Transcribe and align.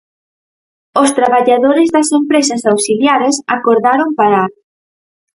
Os 1.01 1.09
traballadores 1.17 1.87
das 1.95 2.09
empresas 2.19 2.61
auxiliares 2.73 3.35
acordaron 3.57 4.09
parar. 4.19 4.51